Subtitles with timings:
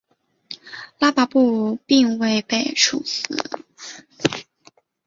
[0.97, 3.23] 拉跋布并未被处死。